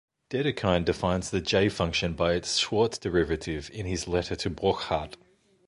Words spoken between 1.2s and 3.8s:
the "j"-function by its Schwarz derivative